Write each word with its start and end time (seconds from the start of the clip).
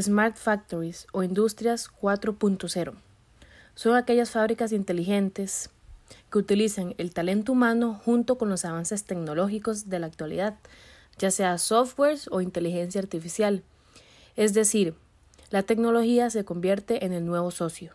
Smart 0.00 0.36
Factories 0.36 1.06
o 1.12 1.22
Industrias 1.22 1.88
4.0 1.88 2.94
son 3.76 3.94
aquellas 3.94 4.30
fábricas 4.30 4.72
inteligentes 4.72 5.70
que 6.30 6.38
utilizan 6.38 6.94
el 6.98 7.12
talento 7.12 7.52
humano 7.52 8.00
junto 8.04 8.36
con 8.36 8.48
los 8.48 8.64
avances 8.64 9.04
tecnológicos 9.04 9.88
de 9.88 9.98
la 10.00 10.06
actualidad, 10.06 10.56
ya 11.18 11.30
sea 11.30 11.58
softwares 11.58 12.28
o 12.30 12.40
inteligencia 12.40 13.00
artificial. 13.00 13.62
Es 14.36 14.52
decir, 14.52 14.94
la 15.50 15.62
tecnología 15.62 16.28
se 16.30 16.44
convierte 16.44 17.04
en 17.04 17.12
el 17.12 17.24
nuevo 17.24 17.50
socio. 17.50 17.92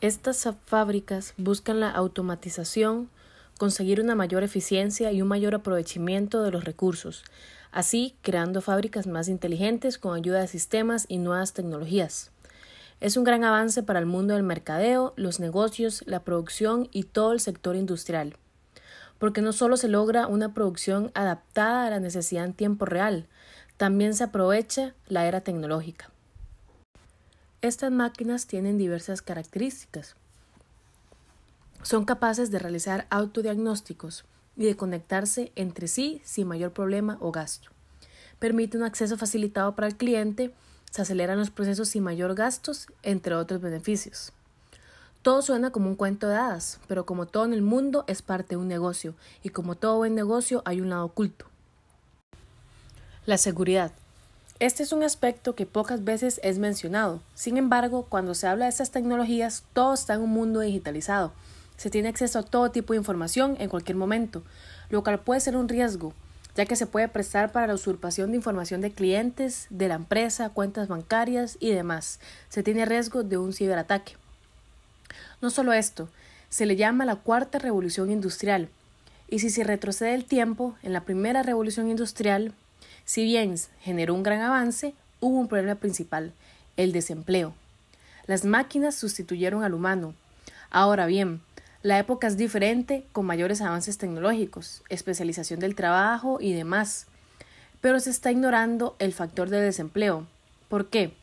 Estas 0.00 0.48
fábricas 0.66 1.34
buscan 1.36 1.80
la 1.80 1.90
automatización, 1.90 3.08
conseguir 3.56 4.00
una 4.00 4.14
mayor 4.14 4.42
eficiencia 4.42 5.12
y 5.12 5.22
un 5.22 5.28
mayor 5.28 5.54
aprovechamiento 5.54 6.42
de 6.42 6.50
los 6.50 6.64
recursos, 6.64 7.24
así 7.72 8.16
creando 8.22 8.60
fábricas 8.60 9.06
más 9.06 9.28
inteligentes 9.28 9.98
con 9.98 10.16
ayuda 10.16 10.40
de 10.40 10.48
sistemas 10.48 11.06
y 11.08 11.18
nuevas 11.18 11.52
tecnologías. 11.52 12.30
Es 13.00 13.16
un 13.16 13.24
gran 13.24 13.44
avance 13.44 13.82
para 13.82 14.00
el 14.00 14.06
mundo 14.06 14.34
del 14.34 14.42
mercadeo, 14.42 15.12
los 15.16 15.38
negocios, 15.38 16.02
la 16.06 16.20
producción 16.20 16.88
y 16.90 17.04
todo 17.04 17.32
el 17.32 17.40
sector 17.40 17.76
industrial, 17.76 18.36
porque 19.18 19.40
no 19.40 19.52
solo 19.52 19.76
se 19.76 19.88
logra 19.88 20.26
una 20.26 20.52
producción 20.52 21.12
adaptada 21.14 21.86
a 21.86 21.90
la 21.90 22.00
necesidad 22.00 22.44
en 22.44 22.54
tiempo 22.54 22.86
real, 22.86 23.26
también 23.76 24.14
se 24.14 24.24
aprovecha 24.24 24.94
la 25.06 25.26
era 25.26 25.40
tecnológica. 25.42 26.10
Estas 27.62 27.92
máquinas 27.92 28.46
tienen 28.46 28.78
diversas 28.78 29.22
características. 29.22 30.16
Son 31.82 32.04
capaces 32.04 32.50
de 32.50 32.58
realizar 32.58 33.06
autodiagnósticos, 33.10 34.24
y 34.58 34.66
de 34.66 34.76
conectarse 34.76 35.52
entre 35.56 35.88
sí 35.88 36.20
sin 36.24 36.48
mayor 36.48 36.72
problema 36.72 37.16
o 37.20 37.32
gasto. 37.32 37.70
Permite 38.38 38.76
un 38.76 38.82
acceso 38.82 39.16
facilitado 39.16 39.74
para 39.74 39.86
el 39.86 39.96
cliente, 39.96 40.52
se 40.90 41.02
aceleran 41.02 41.38
los 41.38 41.50
procesos 41.50 41.88
sin 41.88 42.02
mayor 42.02 42.34
gastos, 42.34 42.88
entre 43.02 43.34
otros 43.36 43.60
beneficios. 43.60 44.32
Todo 45.22 45.42
suena 45.42 45.70
como 45.70 45.88
un 45.88 45.96
cuento 45.96 46.28
de 46.28 46.36
hadas, 46.36 46.80
pero 46.88 47.06
como 47.06 47.26
todo 47.26 47.44
en 47.44 47.52
el 47.52 47.62
mundo 47.62 48.04
es 48.08 48.20
parte 48.20 48.50
de 48.50 48.56
un 48.56 48.68
negocio, 48.68 49.14
y 49.42 49.50
como 49.50 49.76
todo 49.76 49.98
buen 49.98 50.14
negocio 50.14 50.62
hay 50.64 50.80
un 50.80 50.90
lado 50.90 51.04
oculto. 51.04 51.46
La 53.26 53.38
seguridad. 53.38 53.92
Este 54.58 54.82
es 54.82 54.92
un 54.92 55.04
aspecto 55.04 55.54
que 55.54 55.66
pocas 55.66 56.02
veces 56.02 56.40
es 56.42 56.58
mencionado. 56.58 57.20
Sin 57.34 57.58
embargo, 57.58 58.06
cuando 58.08 58.34
se 58.34 58.48
habla 58.48 58.64
de 58.64 58.70
estas 58.70 58.90
tecnologías, 58.90 59.62
todo 59.72 59.94
está 59.94 60.14
en 60.14 60.22
un 60.22 60.30
mundo 60.30 60.60
digitalizado, 60.60 61.32
se 61.78 61.88
tiene 61.88 62.10
acceso 62.10 62.38
a 62.38 62.42
todo 62.42 62.70
tipo 62.70 62.92
de 62.92 62.98
información 62.98 63.56
en 63.58 63.70
cualquier 63.70 63.96
momento, 63.96 64.42
lo 64.90 65.02
cual 65.02 65.20
puede 65.20 65.40
ser 65.40 65.56
un 65.56 65.70
riesgo, 65.70 66.12
ya 66.54 66.66
que 66.66 66.76
se 66.76 66.86
puede 66.86 67.08
prestar 67.08 67.52
para 67.52 67.66
la 67.66 67.74
usurpación 67.74 68.30
de 68.30 68.36
información 68.36 68.82
de 68.82 68.90
clientes, 68.90 69.68
de 69.70 69.88
la 69.88 69.94
empresa, 69.94 70.50
cuentas 70.50 70.88
bancarias 70.88 71.56
y 71.60 71.70
demás. 71.70 72.20
Se 72.50 72.62
tiene 72.62 72.84
riesgo 72.84 73.22
de 73.22 73.38
un 73.38 73.54
ciberataque. 73.54 74.16
No 75.40 75.48
solo 75.48 75.72
esto, 75.72 76.10
se 76.50 76.66
le 76.66 76.76
llama 76.76 77.04
la 77.06 77.16
cuarta 77.16 77.58
revolución 77.58 78.10
industrial, 78.10 78.68
y 79.30 79.38
si 79.38 79.50
se 79.50 79.62
retrocede 79.62 80.14
el 80.14 80.24
tiempo, 80.24 80.76
en 80.82 80.92
la 80.92 81.02
primera 81.02 81.42
revolución 81.42 81.88
industrial, 81.88 82.52
si 83.04 83.24
bien 83.24 83.54
generó 83.80 84.14
un 84.14 84.22
gran 84.22 84.40
avance, 84.40 84.94
hubo 85.20 85.38
un 85.38 85.48
problema 85.48 85.76
principal, 85.76 86.32
el 86.76 86.92
desempleo. 86.92 87.54
Las 88.26 88.44
máquinas 88.44 88.94
sustituyeron 88.94 89.62
al 89.62 89.74
humano. 89.74 90.14
Ahora 90.70 91.06
bien, 91.06 91.40
la 91.82 91.98
época 91.98 92.26
es 92.26 92.36
diferente, 92.36 93.06
con 93.12 93.24
mayores 93.24 93.60
avances 93.60 93.98
tecnológicos, 93.98 94.82
especialización 94.88 95.60
del 95.60 95.76
trabajo 95.76 96.38
y 96.40 96.52
demás. 96.52 97.06
Pero 97.80 98.00
se 98.00 98.10
está 98.10 98.32
ignorando 98.32 98.96
el 98.98 99.12
factor 99.12 99.48
de 99.48 99.60
desempleo. 99.60 100.26
¿Por 100.68 100.88
qué? 100.88 101.14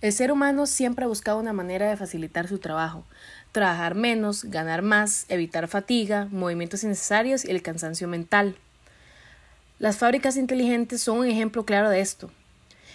El 0.00 0.12
ser 0.12 0.32
humano 0.32 0.66
siempre 0.66 1.04
ha 1.04 1.08
buscado 1.08 1.38
una 1.38 1.52
manera 1.52 1.88
de 1.88 1.96
facilitar 1.96 2.48
su 2.48 2.58
trabajo, 2.58 3.04
trabajar 3.52 3.94
menos, 3.94 4.44
ganar 4.44 4.82
más, 4.82 5.26
evitar 5.28 5.68
fatiga, 5.68 6.26
movimientos 6.32 6.82
innecesarios 6.82 7.44
y 7.44 7.50
el 7.50 7.62
cansancio 7.62 8.08
mental. 8.08 8.56
Las 9.78 9.98
fábricas 9.98 10.36
inteligentes 10.36 11.02
son 11.02 11.18
un 11.18 11.26
ejemplo 11.26 11.64
claro 11.64 11.88
de 11.88 12.00
esto. 12.00 12.30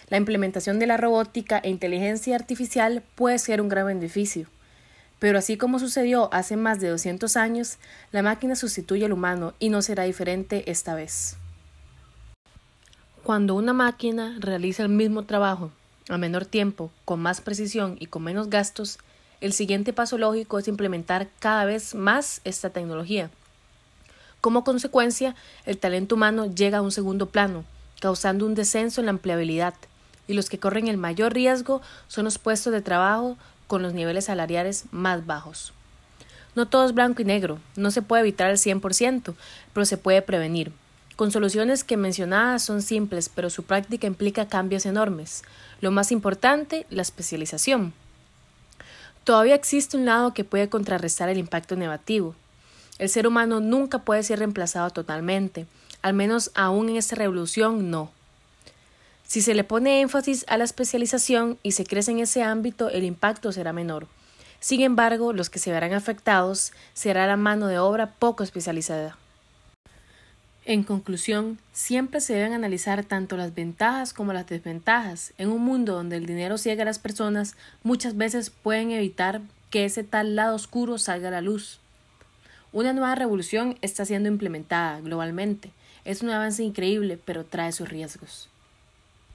La 0.09 0.17
implementación 0.17 0.79
de 0.79 0.87
la 0.87 0.97
robótica 0.97 1.59
e 1.59 1.69
inteligencia 1.69 2.35
artificial 2.35 3.03
puede 3.15 3.39
ser 3.39 3.61
un 3.61 3.69
gran 3.69 3.87
beneficio. 3.87 4.47
Pero 5.25 5.39
así 5.39 5.57
como 5.57 5.79
sucedió 5.79 6.31
hace 6.31 6.55
más 6.55 6.79
de 6.79 6.89
200 6.89 7.35
años, 7.35 7.79
la 8.11 8.21
máquina 8.21 8.55
sustituye 8.55 9.05
al 9.05 9.11
humano 9.11 9.55
y 9.57 9.69
no 9.69 9.81
será 9.81 10.03
diferente 10.03 10.69
esta 10.69 10.93
vez. 10.93 11.35
Cuando 13.23 13.55
una 13.55 13.73
máquina 13.73 14.37
realiza 14.39 14.83
el 14.83 14.89
mismo 14.89 15.23
trabajo 15.23 15.71
a 16.09 16.19
menor 16.19 16.45
tiempo, 16.45 16.91
con 17.05 17.21
más 17.21 17.41
precisión 17.41 17.97
y 17.99 18.05
con 18.05 18.21
menos 18.21 18.51
gastos, 18.51 18.99
el 19.41 19.51
siguiente 19.51 19.93
paso 19.93 20.19
lógico 20.19 20.59
es 20.59 20.67
implementar 20.67 21.27
cada 21.39 21.65
vez 21.65 21.95
más 21.95 22.39
esta 22.43 22.69
tecnología. 22.69 23.31
Como 24.41 24.63
consecuencia, 24.63 25.33
el 25.65 25.79
talento 25.79 26.13
humano 26.13 26.53
llega 26.53 26.77
a 26.77 26.83
un 26.83 26.91
segundo 26.91 27.29
plano, 27.29 27.65
causando 27.99 28.45
un 28.45 28.53
descenso 28.53 29.01
en 29.01 29.07
la 29.07 29.13
empleabilidad, 29.13 29.73
y 30.27 30.35
los 30.35 30.49
que 30.49 30.59
corren 30.59 30.87
el 30.87 30.97
mayor 30.97 31.33
riesgo 31.33 31.81
son 32.07 32.25
los 32.25 32.37
puestos 32.37 32.73
de 32.73 32.81
trabajo 32.81 33.37
con 33.67 33.81
los 33.81 33.93
niveles 33.93 34.25
salariales 34.25 34.85
más 34.91 35.25
bajos. 35.25 35.73
No 36.55 36.67
todo 36.67 36.85
es 36.85 36.93
blanco 36.93 37.21
y 37.21 37.25
negro, 37.25 37.59
no 37.75 37.91
se 37.91 38.01
puede 38.01 38.21
evitar 38.21 38.49
al 38.49 38.57
100%, 38.57 39.33
pero 39.73 39.85
se 39.85 39.97
puede 39.97 40.21
prevenir. 40.21 40.71
Con 41.15 41.31
soluciones 41.31 41.83
que 41.83 41.97
mencionadas 41.97 42.63
son 42.63 42.81
simples, 42.81 43.29
pero 43.33 43.49
su 43.49 43.63
práctica 43.63 44.07
implica 44.07 44.47
cambios 44.47 44.85
enormes. 44.85 45.43
Lo 45.81 45.91
más 45.91 46.11
importante, 46.11 46.85
la 46.89 47.01
especialización. 47.01 47.93
Todavía 49.23 49.55
existe 49.55 49.97
un 49.97 50.05
lado 50.05 50.33
que 50.33 50.43
puede 50.43 50.69
contrarrestar 50.69 51.29
el 51.29 51.37
impacto 51.37 51.75
negativo. 51.75 52.35
El 52.99 53.09
ser 53.09 53.27
humano 53.27 53.59
nunca 53.59 53.99
puede 53.99 54.23
ser 54.23 54.39
reemplazado 54.39 54.89
totalmente, 54.91 55.67
al 56.01 56.13
menos 56.13 56.51
aún 56.53 56.89
en 56.89 56.97
esta 56.97 57.15
revolución 57.15 57.89
no. 57.89 58.11
Si 59.27 59.41
se 59.41 59.55
le 59.55 59.63
pone 59.63 60.01
énfasis 60.01 60.45
a 60.47 60.57
la 60.57 60.63
especialización 60.63 61.57
y 61.63 61.71
se 61.71 61.85
crece 61.85 62.11
en 62.11 62.19
ese 62.19 62.43
ámbito, 62.43 62.89
el 62.89 63.03
impacto 63.03 63.51
será 63.51 63.73
menor. 63.73 64.07
Sin 64.59 64.81
embargo, 64.81 65.33
los 65.33 65.49
que 65.49 65.59
se 65.59 65.71
verán 65.71 65.93
afectados 65.93 66.71
será 66.93 67.27
la 67.27 67.37
mano 67.37 67.67
de 67.67 67.79
obra 67.79 68.11
poco 68.11 68.43
especializada. 68.43 69.17
En 70.67 70.83
conclusión, 70.83 71.59
siempre 71.73 72.21
se 72.21 72.33
deben 72.33 72.53
analizar 72.53 73.03
tanto 73.03 73.37
las 73.37 73.53
ventajas 73.53 74.13
como 74.13 74.33
las 74.33 74.47
desventajas. 74.47 75.33
En 75.37 75.49
un 75.49 75.61
mundo 75.63 75.93
donde 75.93 76.17
el 76.17 76.25
dinero 76.25 76.57
ciega 76.57 76.81
a 76.81 76.85
las 76.85 76.97
personas, 76.97 77.55
muchas 77.83 78.17
veces 78.17 78.49
pueden 78.49 78.89
evitar 78.89 79.41
que 79.69 79.85
ese 79.85 80.03
tal 80.03 80.35
lado 80.35 80.55
oscuro 80.55 80.97
salga 80.97 81.27
a 81.27 81.31
la 81.31 81.41
luz. 81.41 81.79
Una 82.71 82.93
nueva 82.93 83.13
revolución 83.13 83.77
está 83.81 84.05
siendo 84.05 84.27
implementada 84.27 84.99
globalmente. 85.01 85.71
Es 86.03 86.23
un 86.23 86.31
avance 86.31 86.63
increíble, 86.63 87.19
pero 87.23 87.45
trae 87.45 87.71
sus 87.71 87.87
riesgos. 87.87 88.49